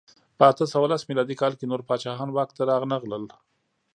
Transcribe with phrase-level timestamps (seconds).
[0.37, 3.25] په اته سوه لس میلادي کال کې نور پاچاهان واک ته رانغلل.